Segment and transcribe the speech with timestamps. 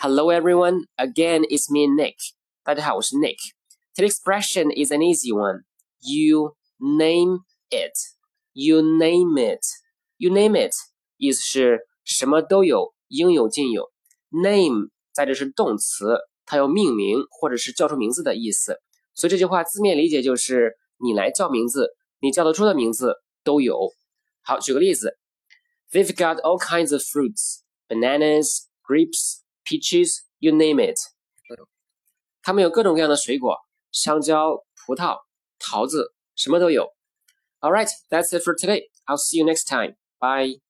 [0.00, 2.14] Hello everyone, again it's me Nick.
[2.62, 3.38] 大家好，我是 Nick.
[3.94, 5.64] Today's expression is an easy one.
[6.00, 7.40] You name
[7.70, 7.92] it.
[8.52, 9.64] You name it.
[10.18, 10.72] You name it
[11.16, 13.90] 意思是什么都有，应有尽有。
[14.30, 18.78] Name 在这是动词，它有命名或者是叫出名字的意思。
[19.14, 21.88] 所以这句话字面理解就是你来叫名字，
[22.20, 23.92] 你叫得出的名字都有。
[24.42, 25.16] 好，举个例子，
[25.90, 29.38] They've got all kinds of fruits, bananas, grapes.
[29.64, 30.96] peaches, you name it。
[32.42, 33.56] 它们有各种各样的水果，
[33.90, 35.18] 香蕉、葡萄、
[35.58, 36.92] 桃子，什么都有。
[37.60, 38.88] All right, that's it for today.
[39.06, 39.96] I'll see you next time.
[40.18, 40.60] Bye.